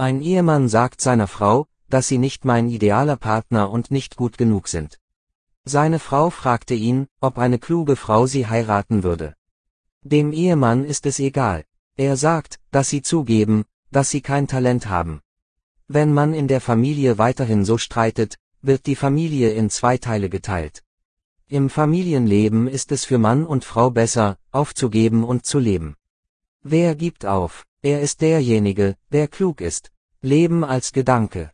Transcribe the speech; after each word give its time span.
Ein 0.00 0.22
Ehemann 0.22 0.66
sagt 0.66 1.02
seiner 1.02 1.26
Frau, 1.26 1.66
dass 1.90 2.08
sie 2.08 2.16
nicht 2.16 2.46
mein 2.46 2.70
idealer 2.70 3.16
Partner 3.16 3.70
und 3.70 3.90
nicht 3.90 4.16
gut 4.16 4.38
genug 4.38 4.66
sind. 4.66 4.98
Seine 5.66 5.98
Frau 5.98 6.30
fragte 6.30 6.72
ihn, 6.72 7.06
ob 7.20 7.36
eine 7.36 7.58
kluge 7.58 7.96
Frau 7.96 8.24
sie 8.26 8.46
heiraten 8.46 9.02
würde. 9.02 9.34
Dem 10.00 10.32
Ehemann 10.32 10.86
ist 10.86 11.04
es 11.04 11.18
egal. 11.18 11.66
Er 11.98 12.16
sagt, 12.16 12.60
dass 12.70 12.88
sie 12.88 13.02
zugeben, 13.02 13.66
dass 13.90 14.08
sie 14.08 14.22
kein 14.22 14.48
Talent 14.48 14.88
haben. 14.88 15.20
Wenn 15.86 16.14
man 16.14 16.32
in 16.32 16.48
der 16.48 16.62
Familie 16.62 17.18
weiterhin 17.18 17.66
so 17.66 17.76
streitet, 17.76 18.38
wird 18.62 18.86
die 18.86 18.96
Familie 18.96 19.50
in 19.50 19.68
zwei 19.68 19.98
Teile 19.98 20.30
geteilt. 20.30 20.82
Im 21.46 21.68
Familienleben 21.68 22.68
ist 22.68 22.90
es 22.90 23.04
für 23.04 23.18
Mann 23.18 23.44
und 23.44 23.66
Frau 23.66 23.90
besser, 23.90 24.38
aufzugeben 24.50 25.24
und 25.24 25.44
zu 25.44 25.58
leben. 25.58 25.94
Wer 26.62 26.94
gibt 26.94 27.26
auf? 27.26 27.66
Er 27.82 28.02
ist 28.02 28.20
derjenige, 28.20 28.96
der 29.10 29.26
klug 29.26 29.62
ist. 29.62 29.90
Leben 30.20 30.64
als 30.64 30.92
Gedanke. 30.92 31.48